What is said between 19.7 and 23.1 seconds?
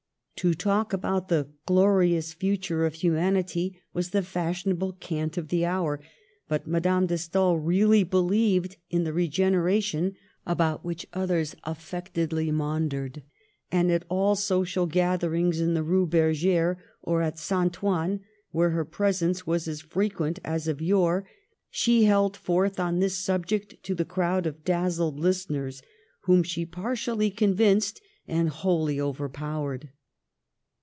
frequent as of yore), she held forth on